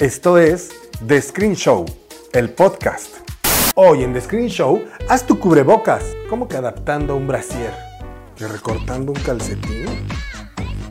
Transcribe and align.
Esto 0.00 0.38
es 0.38 0.70
The 1.06 1.20
Screen 1.20 1.54
Show, 1.54 1.84
el 2.32 2.48
podcast. 2.48 3.16
Hoy 3.74 4.02
en 4.02 4.14
The 4.14 4.22
Screen 4.22 4.48
Show, 4.48 4.82
haz 5.10 5.26
tu 5.26 5.38
cubrebocas. 5.38 6.02
¿Cómo 6.30 6.48
que 6.48 6.56
adaptando 6.56 7.16
un 7.16 7.26
brasier? 7.26 7.74
¿Y 8.38 8.44
recortando 8.44 9.12
un 9.12 9.18
calcetín? 9.18 9.84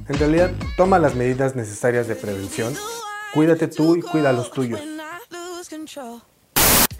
En 0.07 0.19
realidad, 0.19 0.51
toma 0.77 0.99
las 0.99 1.15
medidas 1.15 1.55
necesarias 1.55 2.07
de 2.07 2.13
prevención. 2.13 2.75
Cuídate 3.33 3.67
tú 3.67 3.95
y 3.95 4.03
cuida 4.03 4.29
a 4.29 4.33
los 4.33 4.51
tuyos. 4.51 4.79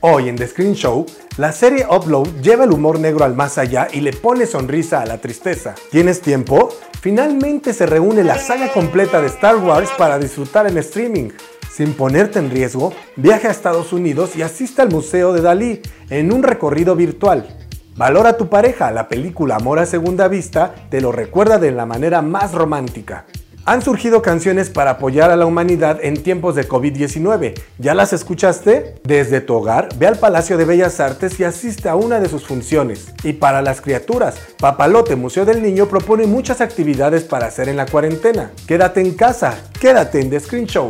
Hoy 0.02 0.30
en 0.30 0.38
The 0.38 0.48
Screen 0.48 0.76
Show, 0.76 1.06
la 1.36 1.52
serie 1.52 1.86
Upload 1.86 2.42
lleva 2.42 2.64
el 2.64 2.72
humor 2.72 3.02
negro 3.02 3.26
al 3.26 3.36
más 3.36 3.58
allá 3.58 3.90
y 3.92 4.00
le 4.00 4.14
pone 4.14 4.46
sonrisa 4.46 5.02
a 5.02 5.06
la 5.06 5.18
tristeza. 5.18 5.76
¿Tienes 5.92 6.22
tiempo? 6.22 6.70
Finalmente 7.02 7.74
se 7.74 7.86
reúne 7.86 8.24
la 8.24 8.38
saga 8.38 8.72
completa 8.72 9.20
de 9.20 9.28
Star 9.28 9.58
Wars 9.58 9.90
para 9.98 10.18
disfrutar 10.18 10.68
en 10.68 10.78
streaming. 10.78 11.32
Sin 11.70 11.96
ponerte 11.96 12.40
en 12.40 12.50
riesgo, 12.50 12.94
viaja 13.18 13.50
a 13.50 13.52
Estados 13.52 13.92
Unidos 13.92 14.38
y 14.38 14.42
asista 14.42 14.84
al 14.84 14.90
Museo 14.90 15.34
de 15.34 15.42
Dalí 15.42 15.82
en 16.10 16.32
un 16.32 16.44
recorrido 16.44 16.96
virtual. 16.96 17.58
Valora 17.98 18.30
a 18.30 18.38
tu 18.38 18.48
pareja, 18.48 18.92
la 18.92 19.10
película 19.10 19.58
Amor 19.58 19.80
a 19.80 19.86
Segunda 19.86 20.30
Vista 20.30 20.76
te 20.90 21.02
lo 21.02 21.12
recuerda 21.12 21.58
de 21.58 21.72
la 21.72 21.86
manera 21.86 22.22
más 22.22 22.54
romántica. 22.54 23.26
Han 23.70 23.84
surgido 23.84 24.24
canciones 24.24 24.72
para 24.72 24.90
apoyar 24.90 25.30
a 25.30 25.36
la 25.36 25.46
humanidad 25.46 26.00
en 26.02 26.24
tiempos 26.24 26.56
de 26.56 26.68
COVID-19. 26.68 27.54
¿Ya 27.78 27.94
las 27.94 28.14
escuchaste? 28.14 28.96
Desde 29.04 29.42
tu 29.42 29.54
hogar, 29.54 29.90
ve 30.00 30.08
al 30.08 30.18
Palacio 30.18 30.58
de 30.58 30.66
Bellas 30.66 31.00
Artes 31.00 31.40
y 31.40 31.44
asiste 31.44 31.88
a 31.88 31.96
una 31.96 32.20
de 32.20 32.30
sus 32.30 32.48
funciones. 32.48 33.14
Y 33.24 33.34
para 33.34 33.62
las 33.62 33.80
criaturas, 33.80 34.40
Papalote 34.58 35.16
Museo 35.16 35.46
del 35.46 35.62
Niño 35.62 35.86
propone 35.86 36.26
muchas 36.26 36.62
actividades 36.62 37.26
para 37.26 37.46
hacer 37.46 37.70
en 37.70 37.78
la 37.78 37.86
cuarentena. 37.86 38.50
Quédate 38.66 39.02
en 39.02 39.14
casa, 39.14 39.56
quédate 39.80 40.20
en 40.20 40.32
The 40.32 40.40
Screen 40.40 40.66
Show. 40.66 40.90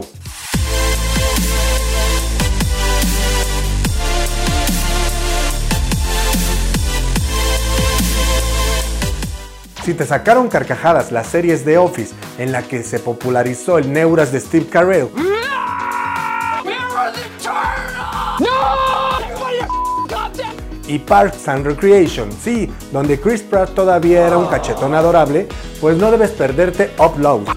Si 9.90 9.96
te 9.96 10.06
sacaron 10.06 10.50
carcajadas 10.50 11.12
las 11.12 11.26
series 11.26 11.66
de 11.66 11.80
Office 11.80 12.14
en 12.38 12.52
la 12.52 12.62
que 12.62 12.84
se 12.84 13.00
popularizó 13.00 13.80
el 13.80 13.92
Neuras 13.92 14.32
de 14.32 14.40
Steve 14.40 14.68
Carell. 14.68 15.08
Y 20.86 21.00
Parks 21.00 21.48
and 21.48 21.66
Recreation, 21.66 22.30
sí, 22.32 22.72
donde 22.92 23.20
Chris 23.20 23.42
Pratt 23.42 23.74
todavía 23.74 24.28
era 24.28 24.38
un 24.38 24.46
cachetón 24.46 24.94
adorable, 24.94 25.48
pues 25.82 25.98
no 25.98 26.12
debes 26.12 26.30
perderte 26.30 26.92
Upload. 27.00 27.48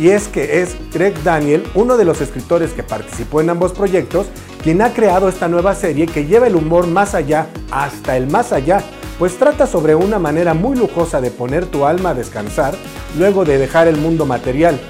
Y 0.00 0.10
es 0.10 0.28
que 0.28 0.62
es 0.62 0.76
Greg 0.92 1.22
Daniel, 1.22 1.66
uno 1.74 1.96
de 1.96 2.04
los 2.04 2.20
escritores 2.20 2.72
que 2.72 2.82
participó 2.82 3.40
en 3.40 3.50
ambos 3.50 3.72
proyectos, 3.72 4.26
quien 4.62 4.82
ha 4.82 4.92
creado 4.92 5.28
esta 5.28 5.48
nueva 5.48 5.74
serie 5.74 6.06
que 6.06 6.26
lleva 6.26 6.46
el 6.46 6.56
humor 6.56 6.86
más 6.86 7.14
allá, 7.14 7.46
hasta 7.70 8.16
el 8.16 8.26
más 8.26 8.52
allá, 8.52 8.82
pues 9.18 9.36
trata 9.36 9.66
sobre 9.66 9.94
una 9.94 10.18
manera 10.18 10.54
muy 10.54 10.76
lujosa 10.76 11.20
de 11.20 11.30
poner 11.30 11.66
tu 11.66 11.84
alma 11.84 12.10
a 12.10 12.14
descansar 12.14 12.74
luego 13.18 13.44
de 13.44 13.58
dejar 13.58 13.88
el 13.88 13.96
mundo 13.96 14.26
material. 14.26 14.80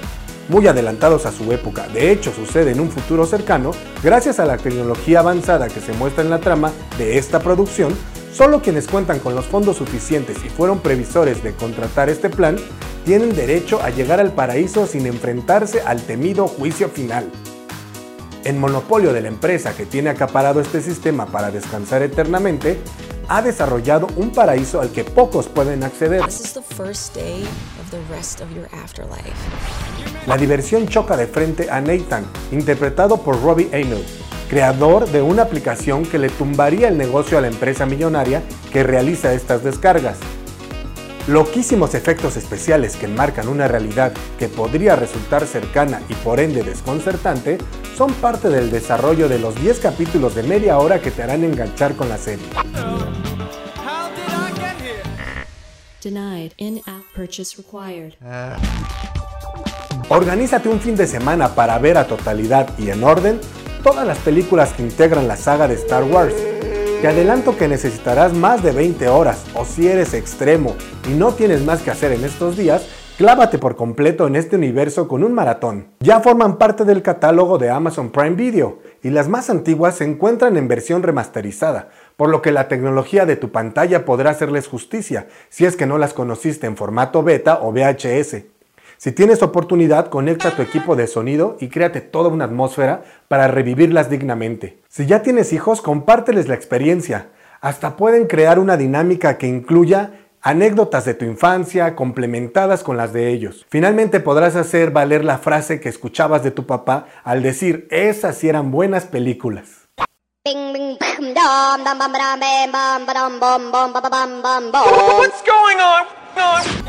Muy 0.48 0.66
adelantados 0.66 1.26
a 1.26 1.32
su 1.32 1.52
época, 1.52 1.86
de 1.88 2.10
hecho 2.10 2.32
sucede 2.32 2.72
en 2.72 2.80
un 2.80 2.90
futuro 2.90 3.24
cercano, 3.24 3.70
gracias 4.02 4.40
a 4.40 4.46
la 4.46 4.56
tecnología 4.56 5.20
avanzada 5.20 5.68
que 5.68 5.80
se 5.80 5.92
muestra 5.92 6.24
en 6.24 6.30
la 6.30 6.40
trama 6.40 6.72
de 6.98 7.18
esta 7.18 7.38
producción, 7.38 7.94
Solo 8.32 8.62
quienes 8.62 8.86
cuentan 8.86 9.18
con 9.18 9.34
los 9.34 9.46
fondos 9.46 9.76
suficientes 9.76 10.38
y 10.44 10.48
fueron 10.48 10.78
previsores 10.80 11.42
de 11.42 11.52
contratar 11.52 12.08
este 12.08 12.30
plan 12.30 12.56
tienen 13.04 13.34
derecho 13.34 13.80
a 13.82 13.90
llegar 13.90 14.20
al 14.20 14.32
paraíso 14.32 14.86
sin 14.86 15.06
enfrentarse 15.06 15.80
al 15.80 16.02
temido 16.02 16.46
juicio 16.46 16.88
final. 16.88 17.30
El 18.44 18.56
monopolio 18.56 19.12
de 19.12 19.20
la 19.20 19.28
empresa 19.28 19.74
que 19.74 19.84
tiene 19.84 20.10
acaparado 20.10 20.60
este 20.60 20.80
sistema 20.80 21.26
para 21.26 21.50
descansar 21.50 22.02
eternamente 22.02 22.78
ha 23.28 23.42
desarrollado 23.42 24.08
un 24.16 24.30
paraíso 24.30 24.80
al 24.80 24.90
que 24.90 25.04
pocos 25.04 25.46
pueden 25.46 25.84
acceder. 25.84 26.22
La 30.26 30.36
diversión 30.36 30.88
choca 30.88 31.16
de 31.16 31.26
frente 31.26 31.70
a 31.70 31.80
Nathan, 31.80 32.24
interpretado 32.50 33.18
por 33.18 33.40
Robbie 33.42 33.68
Amell, 33.68 34.04
creador 34.50 35.08
de 35.08 35.22
una 35.22 35.42
aplicación 35.42 36.04
que 36.04 36.18
le 36.18 36.28
tumbaría 36.28 36.88
el 36.88 36.98
negocio 36.98 37.38
a 37.38 37.40
la 37.40 37.46
empresa 37.46 37.86
millonaria 37.86 38.42
que 38.72 38.82
realiza 38.82 39.32
estas 39.32 39.62
descargas. 39.62 40.18
Loquísimos 41.28 41.94
efectos 41.94 42.36
especiales 42.36 42.96
que 42.96 43.06
enmarcan 43.06 43.46
una 43.46 43.68
realidad 43.68 44.12
que 44.40 44.48
podría 44.48 44.96
resultar 44.96 45.46
cercana 45.46 46.02
y 46.08 46.14
por 46.14 46.40
ende 46.40 46.64
desconcertante 46.64 47.58
son 47.96 48.12
parte 48.14 48.48
del 48.48 48.72
desarrollo 48.72 49.28
de 49.28 49.38
los 49.38 49.54
10 49.54 49.78
capítulos 49.78 50.34
de 50.34 50.42
media 50.42 50.78
hora 50.78 51.00
que 51.00 51.12
te 51.12 51.22
harán 51.22 51.44
enganchar 51.44 51.94
con 51.94 52.08
la 52.08 52.18
serie. 52.18 52.46
Organízate 60.08 60.68
un 60.68 60.80
fin 60.80 60.96
de 60.96 61.06
semana 61.06 61.54
para 61.54 61.78
ver 61.78 61.96
a 61.96 62.08
totalidad 62.08 62.76
y 62.78 62.90
en 62.90 63.04
orden 63.04 63.38
todas 63.82 64.06
las 64.06 64.18
películas 64.18 64.72
que 64.72 64.82
integran 64.82 65.28
la 65.28 65.36
saga 65.36 65.66
de 65.66 65.74
Star 65.74 66.04
Wars. 66.04 66.34
Te 67.00 67.08
adelanto 67.08 67.56
que 67.56 67.66
necesitarás 67.66 68.34
más 68.34 68.62
de 68.62 68.72
20 68.72 69.08
horas 69.08 69.44
o 69.54 69.64
si 69.64 69.88
eres 69.88 70.12
extremo 70.12 70.76
y 71.08 71.14
no 71.14 71.32
tienes 71.32 71.64
más 71.64 71.80
que 71.80 71.90
hacer 71.90 72.12
en 72.12 72.24
estos 72.24 72.58
días, 72.58 72.86
clávate 73.16 73.56
por 73.56 73.76
completo 73.76 74.26
en 74.26 74.36
este 74.36 74.56
universo 74.56 75.08
con 75.08 75.24
un 75.24 75.32
maratón. 75.32 75.88
Ya 76.00 76.20
forman 76.20 76.58
parte 76.58 76.84
del 76.84 77.00
catálogo 77.00 77.56
de 77.56 77.70
Amazon 77.70 78.10
Prime 78.10 78.36
Video 78.36 78.80
y 79.02 79.08
las 79.08 79.28
más 79.28 79.48
antiguas 79.48 79.96
se 79.96 80.04
encuentran 80.04 80.58
en 80.58 80.68
versión 80.68 81.02
remasterizada, 81.02 81.88
por 82.16 82.28
lo 82.28 82.42
que 82.42 82.52
la 82.52 82.68
tecnología 82.68 83.24
de 83.24 83.36
tu 83.36 83.50
pantalla 83.50 84.04
podrá 84.04 84.30
hacerles 84.30 84.68
justicia 84.68 85.26
si 85.48 85.64
es 85.64 85.76
que 85.76 85.86
no 85.86 85.96
las 85.96 86.12
conociste 86.12 86.66
en 86.66 86.76
formato 86.76 87.22
beta 87.22 87.60
o 87.62 87.72
VHS. 87.72 88.59
Si 89.02 89.12
tienes 89.12 89.42
oportunidad, 89.42 90.08
conecta 90.08 90.50
tu 90.50 90.60
equipo 90.60 90.94
de 90.94 91.06
sonido 91.06 91.56
y 91.58 91.70
créate 91.70 92.02
toda 92.02 92.28
una 92.28 92.44
atmósfera 92.44 93.02
para 93.28 93.48
revivirlas 93.48 94.10
dignamente. 94.10 94.82
Si 94.90 95.06
ya 95.06 95.22
tienes 95.22 95.54
hijos, 95.54 95.80
compárteles 95.80 96.48
la 96.48 96.54
experiencia. 96.54 97.30
Hasta 97.62 97.96
pueden 97.96 98.26
crear 98.26 98.58
una 98.58 98.76
dinámica 98.76 99.38
que 99.38 99.46
incluya 99.46 100.10
anécdotas 100.42 101.06
de 101.06 101.14
tu 101.14 101.24
infancia 101.24 101.96
complementadas 101.96 102.82
con 102.82 102.98
las 102.98 103.14
de 103.14 103.30
ellos. 103.30 103.64
Finalmente 103.70 104.20
podrás 104.20 104.54
hacer 104.54 104.90
valer 104.90 105.24
la 105.24 105.38
frase 105.38 105.80
que 105.80 105.88
escuchabas 105.88 106.42
de 106.42 106.50
tu 106.50 106.66
papá 106.66 107.06
al 107.24 107.42
decir, 107.42 107.88
esas 107.90 108.44
eran 108.44 108.70
buenas 108.70 109.06
películas. 109.06 109.88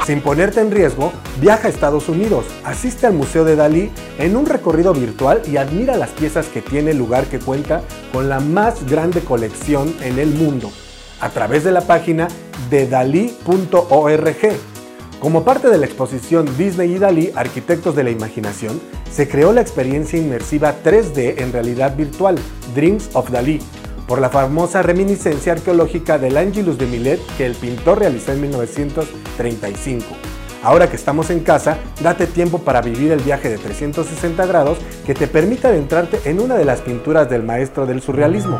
Sin 0.05 0.21
ponerte 0.21 0.59
en 0.59 0.71
riesgo, 0.71 1.13
viaja 1.39 1.67
a 1.67 1.71
Estados 1.71 2.09
Unidos, 2.09 2.45
asiste 2.63 3.05
al 3.05 3.13
Museo 3.13 3.45
de 3.45 3.55
Dalí 3.55 3.91
en 4.17 4.35
un 4.35 4.45
recorrido 4.45 4.93
virtual 4.93 5.41
y 5.47 5.57
admira 5.57 5.95
las 5.95 6.09
piezas 6.09 6.47
que 6.47 6.61
tiene 6.61 6.91
el 6.91 6.97
lugar 6.97 7.25
que 7.25 7.39
cuenta 7.39 7.81
con 8.11 8.27
la 8.27 8.39
más 8.39 8.85
grande 8.89 9.21
colección 9.21 9.95
en 10.01 10.17
el 10.17 10.29
mundo, 10.29 10.71
a 11.19 11.29
través 11.29 11.63
de 11.63 11.71
la 11.71 11.81
página 11.81 12.27
de 12.69 12.87
dalí.org. 12.87 14.37
Como 15.19 15.43
parte 15.43 15.69
de 15.69 15.77
la 15.77 15.85
exposición 15.85 16.49
Disney 16.57 16.95
y 16.95 16.97
Dalí, 16.97 17.31
Arquitectos 17.35 17.95
de 17.95 18.03
la 18.03 18.09
Imaginación, 18.09 18.81
se 19.11 19.29
creó 19.29 19.53
la 19.53 19.61
experiencia 19.61 20.17
inmersiva 20.17 20.73
3D 20.83 21.41
en 21.41 21.53
realidad 21.53 21.95
virtual, 21.95 22.39
Dreams 22.73 23.11
of 23.13 23.29
Dalí, 23.29 23.59
por 24.07 24.19
la 24.19 24.29
famosa 24.29 24.81
reminiscencia 24.81 25.53
arqueológica 25.53 26.17
del 26.17 26.37
Angelus 26.37 26.77
de 26.79 26.87
Milet 26.87 27.19
que 27.37 27.45
el 27.45 27.53
pintor 27.53 27.99
realizó 27.99 28.33
en 28.33 28.41
1935. 29.43 30.05
Ahora 30.63 30.89
que 30.89 30.95
estamos 30.95 31.31
en 31.31 31.39
casa, 31.39 31.77
date 32.03 32.27
tiempo 32.27 32.59
para 32.59 32.81
vivir 32.81 33.11
el 33.11 33.19
viaje 33.19 33.49
de 33.49 33.57
360 33.57 34.45
grados 34.45 34.77
que 35.05 35.15
te 35.15 35.27
permita 35.27 35.69
adentrarte 35.69 36.29
en 36.29 36.39
una 36.39 36.55
de 36.55 36.65
las 36.65 36.81
pinturas 36.81 37.29
del 37.29 37.41
maestro 37.41 37.87
del 37.87 38.01
surrealismo. 38.01 38.59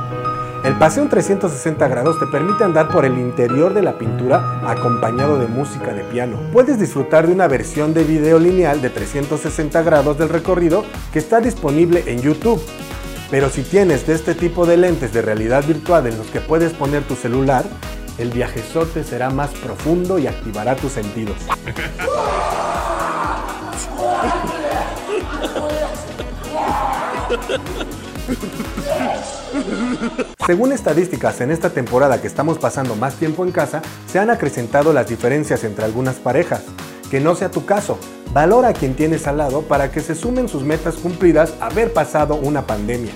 El 0.64 0.78
paseo 0.78 1.04
en 1.04 1.10
360 1.10 1.88
grados 1.88 2.20
te 2.20 2.28
permite 2.28 2.64
andar 2.64 2.90
por 2.90 3.06
el 3.06 3.18
interior 3.18 3.74
de 3.74 3.82
la 3.82 3.98
pintura 3.98 4.62
acompañado 4.64 5.40
de 5.40 5.48
música 5.48 5.94
de 5.94 6.04
piano. 6.04 6.40
Puedes 6.54 6.80
disfrutar 6.80 7.26
de 7.28 7.34
una 7.34 7.48
versión 7.48 7.94
de 7.94 8.04
video 8.04 8.40
lineal 8.40 8.82
de 8.82 8.92
360 8.92 9.82
grados 9.82 10.18
del 10.18 10.30
recorrido 10.30 10.84
que 11.14 11.20
está 11.20 11.40
disponible 11.40 12.04
en 12.08 12.22
YouTube. 12.22 12.62
Pero 13.32 13.50
si 13.50 13.64
tienes 13.64 14.06
de 14.06 14.14
este 14.14 14.36
tipo 14.36 14.66
de 14.66 14.78
lentes 14.78 15.14
de 15.14 15.22
realidad 15.22 15.66
virtual 15.66 16.06
en 16.06 16.18
los 16.18 16.28
que 16.28 16.42
puedes 16.42 16.74
poner 16.74 17.04
tu 17.04 17.16
celular, 17.16 17.64
el 18.18 18.32
viajezote 18.32 19.04
será 19.04 19.30
más 19.30 19.52
profundo 19.52 20.20
y 20.20 20.28
activará 20.28 20.76
tus 20.76 20.92
sentidos. 20.94 21.38
Según 30.46 30.72
estadísticas, 30.72 31.42
en 31.42 31.52
esta 31.52 31.70
temporada 31.70 32.22
que 32.22 32.28
estamos 32.28 32.58
pasando 32.58 32.96
más 32.96 33.16
tiempo 33.16 33.46
en 33.46 33.52
casa, 33.52 33.82
se 34.08 34.20
han 34.20 34.30
acrecentado 34.30 34.94
las 34.94 35.08
diferencias 35.08 35.64
entre 35.64 35.86
algunas 35.86 36.16
parejas 36.16 36.62
que 37.10 37.20
no 37.20 37.36
sea 37.36 37.52
tu 37.52 37.66
caso. 37.66 37.98
Valora 38.34 38.70
a 38.70 38.74
quien 38.74 38.96
tienes 38.96 39.28
al 39.28 39.38
lado 39.38 39.64
para 39.64 39.92
que 39.92 40.00
se 40.00 40.16
sumen 40.16 40.48
sus 40.48 40.64
metas 40.64 40.96
cumplidas 40.96 41.54
haber 41.60 41.92
pasado 41.92 42.36
una 42.36 42.66
pandemia. 42.66 43.12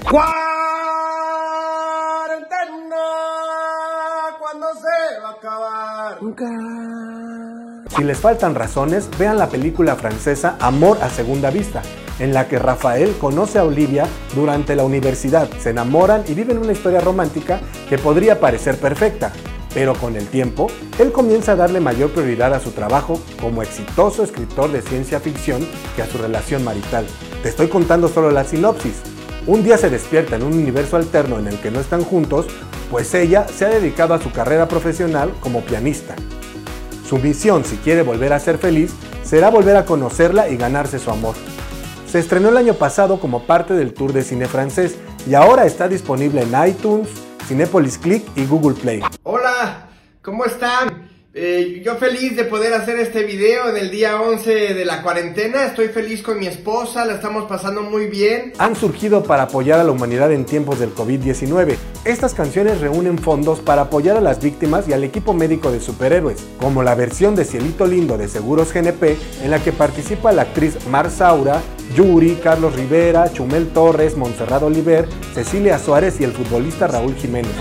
Si 7.96 8.04
les 8.04 8.18
faltan 8.18 8.56
razones, 8.56 9.10
vean 9.20 9.38
la 9.38 9.50
película 9.50 9.96
francesa 9.96 10.58
Amor 10.60 10.98
a 11.02 11.10
Segunda 11.10 11.52
Vista, 11.52 11.82
en 12.20 12.34
la 12.34 12.48
que 12.48 12.58
Rafael 12.58 13.16
conoce 13.20 13.60
a 13.60 13.64
Olivia 13.64 14.08
durante 14.34 14.76
la 14.76 14.84
universidad, 14.84 15.50
se 15.60 15.70
enamoran 15.70 16.24
y 16.28 16.34
viven 16.34 16.58
una 16.58 16.72
historia 16.72 17.02
romántica 17.02 17.60
que 17.90 17.98
podría 17.98 18.40
parecer 18.40 18.78
perfecta, 18.78 19.34
pero 19.74 19.94
con 19.94 20.16
el 20.16 20.28
tiempo, 20.28 20.68
él 20.98 21.12
comienza 21.12 21.52
a 21.52 21.58
darle 21.58 21.80
mayor 21.80 22.12
prioridad 22.12 22.54
a 22.54 22.60
su 22.60 22.72
trabajo 22.72 23.22
como 23.40 23.62
exitoso 23.62 24.24
escritor 24.24 24.72
de 24.72 24.82
ciencia 24.82 25.20
ficción 25.20 25.68
que 25.96 26.02
a 26.02 26.08
su 26.08 26.18
relación 26.18 26.64
marital. 26.64 27.06
Te 27.44 27.50
estoy 27.50 27.68
contando 27.68 28.08
solo 28.08 28.32
la 28.32 28.46
sinopsis. 28.46 29.02
Un 29.46 29.64
día 29.64 29.78
se 29.78 29.92
despierta 29.92 30.38
en 30.38 30.44
un 30.44 30.54
universo 30.54 30.96
alterno 30.96 31.38
en 31.38 31.48
el 31.48 31.60
que 31.60 31.72
no 31.72 31.82
están 31.82 32.04
juntos, 32.04 32.48
pues 32.90 33.14
ella 33.14 33.48
se 33.48 33.66
ha 33.66 33.70
dedicado 33.70 34.14
a 34.14 34.22
su 34.22 34.32
carrera 34.32 34.68
profesional 34.68 35.34
como 35.40 35.62
pianista. 35.62 36.16
Su 37.08 37.18
misión, 37.18 37.66
si 37.66 37.78
quiere 37.78 38.02
volver 38.02 38.34
a 38.34 38.40
ser 38.40 38.58
feliz, 38.58 38.94
será 39.24 39.50
volver 39.50 39.76
a 39.78 39.86
conocerla 39.86 40.50
y 40.50 40.58
ganarse 40.58 41.00
su 41.00 41.12
amor. 41.12 41.36
Se 42.08 42.20
estrenó 42.20 42.50
el 42.50 42.58
año 42.58 42.76
pasado 42.76 43.20
como 43.20 43.44
parte 43.46 43.74
del 43.74 43.94
tour 43.94 44.14
de 44.14 44.24
cine 44.24 44.48
francés 44.48 44.96
y 45.28 45.34
ahora 45.34 45.66
está 45.66 45.88
disponible 45.88 46.44
en 46.44 46.70
iTunes, 46.70 47.10
Cinepolis 47.48 47.98
Click 47.98 48.26
y 48.36 48.46
Google 48.46 48.76
Play. 48.76 49.02
Hola, 49.24 49.88
¿cómo 50.22 50.46
están? 50.46 50.95
Eh, 51.38 51.82
yo 51.84 51.98
feliz 51.98 52.38
de 52.38 52.46
poder 52.46 52.74
hacer 52.74 52.98
este 52.98 53.24
video 53.24 53.68
en 53.68 53.76
el 53.76 53.92
día 53.92 54.22
11 54.22 54.74
de 54.74 54.86
la 54.86 55.02
cuarentena. 55.02 55.66
Estoy 55.66 55.90
feliz 55.90 56.22
con 56.22 56.40
mi 56.40 56.48
esposa, 56.48 57.04
la 57.04 57.16
estamos 57.16 57.44
pasando 57.44 57.82
muy 57.82 58.06
bien. 58.06 58.54
Han 58.58 58.74
surgido 58.74 59.22
para 59.22 59.44
apoyar 59.44 59.82
a 59.82 59.84
la 59.84 59.92
humanidad 59.92 60.32
en 60.32 60.46
tiempos 60.46 60.80
del 60.80 60.96
COVID-19. 60.96 61.76
Estas 62.06 62.34
canciones 62.34 62.80
reúnen 62.80 63.18
fondos 63.18 63.60
para 63.60 63.82
apoyar 63.82 64.16
a 64.16 64.22
las 64.22 64.42
víctimas 64.42 64.88
y 64.88 64.94
al 64.94 65.04
equipo 65.04 65.34
médico 65.34 65.74
de 65.74 65.82
superhéroes, 65.82 66.42
como 66.62 66.84
la 66.84 66.96
versión 66.96 67.36
de 67.36 67.44
Cielito 67.44 67.86
Lindo 67.86 68.18
de 68.18 68.30
Seguros 68.30 68.74
GNP, 68.74 69.18
en 69.44 69.52
la 69.52 69.62
que 69.62 69.74
participa 69.74 70.32
la 70.32 70.44
actriz 70.44 70.88
Mar 70.88 71.12
Saura, 71.12 71.62
Yuri, 71.96 72.40
Carlos 72.42 72.78
Rivera, 72.78 73.30
Chumel 73.34 73.68
Torres, 73.74 74.16
Montserrat 74.16 74.64
Oliver, 74.64 75.06
Cecilia 75.34 75.80
Suárez 75.80 76.16
y 76.22 76.24
el 76.24 76.32
futbolista 76.32 76.88
Raúl 76.88 77.14
Jiménez. 77.16 77.52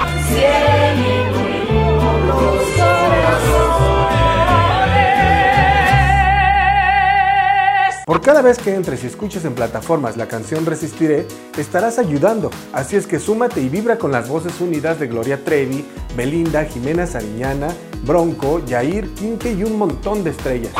Por 8.04 8.20
cada 8.20 8.42
vez 8.42 8.58
que 8.58 8.74
entres 8.74 9.02
y 9.02 9.06
escuches 9.06 9.46
en 9.46 9.54
plataformas 9.54 10.18
la 10.18 10.28
canción 10.28 10.66
Resistiré, 10.66 11.26
estarás 11.56 11.98
ayudando. 11.98 12.50
Así 12.74 12.96
es 12.96 13.06
que 13.06 13.18
súmate 13.18 13.62
y 13.62 13.70
vibra 13.70 13.96
con 13.96 14.12
las 14.12 14.28
voces 14.28 14.60
unidas 14.60 15.00
de 15.00 15.06
Gloria 15.06 15.42
Trevi, 15.42 15.86
Belinda, 16.14 16.66
Jimena 16.66 17.06
Sariñana, 17.06 17.68
Bronco, 18.04 18.62
Yair, 18.66 19.08
Quinte 19.14 19.52
y 19.52 19.64
un 19.64 19.78
montón 19.78 20.22
de 20.22 20.30
estrellas. 20.30 20.74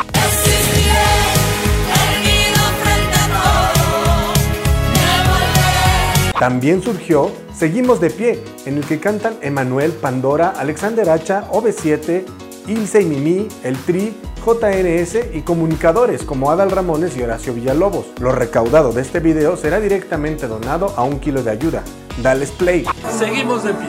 También 6.39 6.83
surgió 6.83 7.31
Seguimos 7.57 7.99
de 8.01 8.11
pie, 8.11 8.43
en 8.65 8.77
el 8.77 8.85
que 8.85 8.99
cantan 8.99 9.37
Emanuel, 9.41 9.93
Pandora, 9.93 10.49
Alexander 10.49 11.09
Hacha, 11.09 11.49
OV7, 11.49 12.23
Ilse 12.67 13.01
y 13.01 13.05
Mimi, 13.05 13.47
El 13.63 13.77
Tri, 13.77 14.13
JNS 14.45 15.33
y 15.33 15.41
comunicadores 15.41 16.21
como 16.21 16.51
Adal 16.51 16.69
Ramones 16.69 17.17
y 17.17 17.23
Horacio 17.23 17.55
Villalobos. 17.55 18.05
Lo 18.19 18.31
recaudado 18.31 18.93
de 18.93 19.01
este 19.01 19.19
video 19.19 19.57
será 19.57 19.79
directamente 19.79 20.47
donado 20.47 20.93
a 20.95 21.03
un 21.03 21.19
kilo 21.19 21.41
de 21.41 21.49
ayuda. 21.49 21.83
Dales 22.21 22.51
play. 22.51 22.85
Seguimos 23.17 23.63
de 23.63 23.73
pie. 23.73 23.87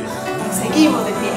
Seguimos 0.50 1.04
de 1.04 1.12
pie. 1.12 1.30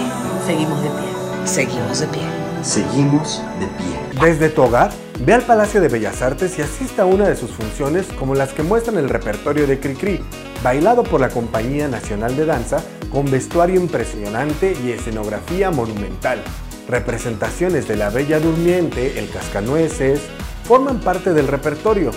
Seguimos 0.46 0.82
de 0.82 0.90
pie. 0.90 1.46
Seguimos 1.46 2.00
de 2.00 2.08
pie. 2.08 2.22
Seguimos 2.64 3.42
de 3.60 3.68
pie. 3.68 4.22
Desde 4.22 4.50
tu 4.50 4.62
hogar, 4.62 4.92
ve 5.26 5.34
al 5.34 5.42
Palacio 5.42 5.82
de 5.82 5.90
Bellas 5.90 6.22
Artes 6.22 6.58
y 6.58 6.62
asista 6.62 7.02
a 7.02 7.06
una 7.06 7.28
de 7.28 7.36
sus 7.36 7.52
funciones 7.52 8.06
como 8.18 8.36
las 8.36 8.54
que 8.54 8.64
muestran 8.64 8.98
el 8.98 9.10
repertorio 9.10 9.68
de 9.68 9.82
Cricri, 9.82 10.22
bailado 10.64 11.04
por 11.04 11.20
la 11.20 11.30
Compañía 11.30 11.90
Nacional 11.90 12.38
de 12.38 12.46
Danza 12.46 12.82
con 13.12 13.30
vestuario 13.30 13.82
impresionante 13.82 14.78
y 14.82 14.92
escenografía 14.92 15.72
monumental. 15.72 16.42
Representaciones 16.90 17.88
de 17.88 17.96
La 17.96 18.10
Bella 18.10 18.40
Durmiente, 18.40 19.20
El 19.20 19.30
Cascanueces, 19.30 20.22
forman 20.64 21.00
parte 21.00 21.34
del 21.34 21.48
repertorio. 21.48 22.10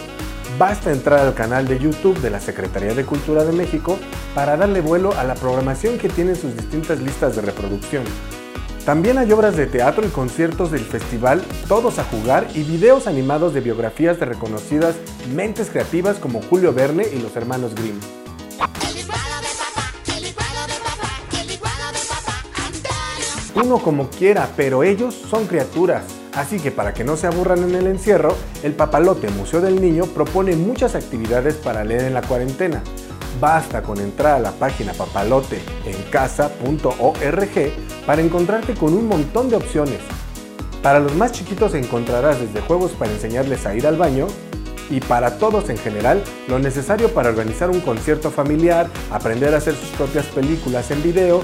Basta 0.59 0.91
entrar 0.91 1.21
al 1.21 1.35
canal 1.35 1.69
de 1.69 1.79
YouTube 1.79 2.19
de 2.21 2.31
la 2.31 2.41
Secretaría 2.41 2.95
de 2.95 3.05
Cultura 3.05 3.45
de 3.45 3.53
México 3.53 3.99
para 4.35 4.57
darle 4.57 4.81
vuelo 4.81 5.13
a 5.19 5.25
la 5.25 5.35
programación 5.35 5.99
que 5.99 6.09
tienen 6.09 6.37
sus 6.37 6.57
distintas 6.57 7.01
listas 7.01 7.37
de 7.37 7.43
reproducción. 7.43 8.05
También 8.87 9.19
hay 9.19 9.31
obras 9.31 9.59
de 9.59 9.67
teatro 9.67 10.07
y 10.07 10.11
conciertos 10.11 10.71
del 10.71 10.81
festival 10.81 11.45
Todos 11.69 11.99
a 11.99 12.05
Jugar 12.05 12.49
y 12.55 12.63
videos 12.63 13.07
animados 13.07 13.53
de 13.53 13.61
biografías 13.61 14.19
de 14.19 14.25
reconocidas 14.25 14.97
mentes 15.35 15.69
creativas 15.69 16.17
como 16.17 16.41
Julio 16.41 16.73
Verne 16.73 17.05
y 17.13 17.21
los 17.21 17.37
hermanos 17.37 17.75
Grimm. 17.75 18.22
Uno 23.55 23.79
como 23.79 24.09
quiera, 24.09 24.49
pero 24.57 24.83
ellos 24.83 25.15
son 25.15 25.47
criaturas. 25.47 26.05
Así 26.35 26.59
que 26.59 26.71
para 26.71 26.95
que 26.95 27.05
no 27.05 27.19
se 27.19 27.27
aburran 27.27 27.65
en 27.65 27.75
el 27.75 27.87
encierro, 27.87 28.35
el 28.63 28.73
Papalote 28.73 29.29
Museo 29.29 29.61
del 29.61 29.79
Niño 29.79 30.07
propone 30.07 30.57
muchas 30.57 30.95
actividades 30.95 31.57
para 31.57 31.85
leer 31.85 32.05
en 32.05 32.15
la 32.15 32.23
cuarentena. 32.23 32.83
Basta 33.39 33.83
con 33.83 34.01
entrar 34.01 34.37
a 34.37 34.41
la 34.41 34.53
página 34.53 34.95
papaloteencasa.org 34.95 37.73
para 38.07 38.23
encontrarte 38.23 38.73
con 38.75 38.95
un 38.95 39.07
montón 39.07 39.51
de 39.51 39.57
opciones. 39.57 39.99
Para 40.83 41.01
los 41.01 41.15
más 41.15 41.33
chiquitos 41.33 41.75
encontrarás 41.75 42.41
desde 42.41 42.63
juegos 42.63 42.93
para 42.93 43.13
enseñarles 43.13 43.67
a 43.67 43.75
ir 43.75 43.87
al 43.87 43.99
baño 43.99 44.29
y 44.89 45.01
para 45.01 45.37
todos 45.39 45.69
en 45.69 45.77
general 45.77 46.25
lo 46.49 46.59
necesario 46.59 47.13
para 47.13 47.29
organizar 47.29 47.69
un 47.71 47.81
concierto 47.81 48.31
familiar, 48.31 48.89
aprender 49.11 49.53
a 49.55 49.59
hacer 49.59 49.75
sus 49.75 49.91
propias 49.91 50.25
películas 50.27 50.91
en 50.91 51.03
video 51.03 51.43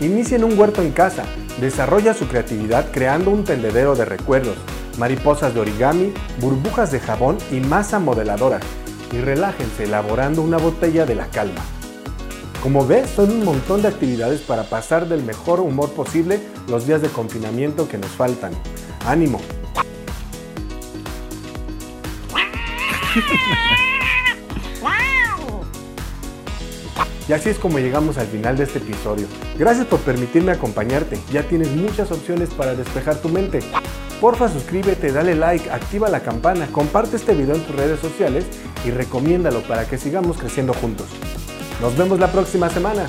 Inicien 0.00 0.44
un 0.44 0.56
huerto 0.56 0.80
en 0.80 0.92
casa, 0.92 1.24
desarrolla 1.60 2.14
su 2.14 2.28
creatividad 2.28 2.92
creando 2.92 3.32
un 3.32 3.42
tendedero 3.42 3.96
de 3.96 4.04
recuerdos, 4.04 4.56
mariposas 4.96 5.54
de 5.54 5.60
origami, 5.60 6.12
burbujas 6.40 6.92
de 6.92 7.00
jabón 7.00 7.36
y 7.50 7.58
masa 7.58 7.98
modeladora. 7.98 8.60
Y 9.12 9.18
relájense 9.18 9.84
elaborando 9.84 10.42
una 10.42 10.58
botella 10.58 11.04
de 11.04 11.16
la 11.16 11.26
calma. 11.26 11.62
Como 12.62 12.86
ves, 12.86 13.10
son 13.10 13.30
un 13.30 13.44
montón 13.44 13.82
de 13.82 13.88
actividades 13.88 14.40
para 14.42 14.64
pasar 14.64 15.08
del 15.08 15.24
mejor 15.24 15.58
humor 15.58 15.90
posible 15.90 16.40
los 16.68 16.86
días 16.86 17.02
de 17.02 17.08
confinamiento 17.08 17.88
que 17.88 17.98
nos 17.98 18.10
faltan. 18.10 18.52
¡Ánimo! 19.04 19.40
Y 27.28 27.32
así 27.34 27.50
es 27.50 27.58
como 27.58 27.78
llegamos 27.78 28.16
al 28.16 28.26
final 28.26 28.56
de 28.56 28.64
este 28.64 28.78
episodio. 28.78 29.26
Gracias 29.58 29.86
por 29.86 30.00
permitirme 30.00 30.52
acompañarte. 30.52 31.18
Ya 31.30 31.42
tienes 31.42 31.70
muchas 31.70 32.10
opciones 32.10 32.48
para 32.50 32.74
despejar 32.74 33.16
tu 33.16 33.28
mente. 33.28 33.60
Porfa 34.18 34.48
suscríbete, 34.48 35.12
dale 35.12 35.34
like, 35.34 35.70
activa 35.70 36.08
la 36.08 36.20
campana, 36.20 36.66
comparte 36.72 37.16
este 37.16 37.34
video 37.34 37.54
en 37.54 37.62
tus 37.62 37.76
redes 37.76 38.00
sociales 38.00 38.46
y 38.84 38.90
recomiéndalo 38.90 39.60
para 39.60 39.84
que 39.84 39.98
sigamos 39.98 40.38
creciendo 40.38 40.72
juntos. 40.72 41.06
Nos 41.80 41.96
vemos 41.96 42.18
la 42.18 42.32
próxima 42.32 42.68
semana. 42.70 43.06